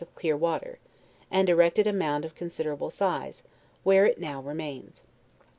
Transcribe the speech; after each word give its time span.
153 0.01 0.13
of 0.13 0.19
clear 0.19 0.35
water, 0.35 0.79
and 1.29 1.47
erected 1.47 1.85
a 1.85 1.93
mound 1.93 2.25
of 2.25 2.33
considerable 2.33 2.89
size, 2.89 3.43
where 3.83 4.03
it 4.07 4.19
now 4.19 4.41
remains. 4.41 5.03